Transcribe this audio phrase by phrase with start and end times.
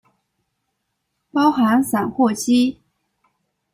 [1.31, 2.79] 包含散货机。